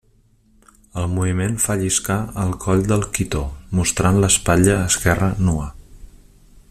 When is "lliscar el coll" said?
1.81-2.81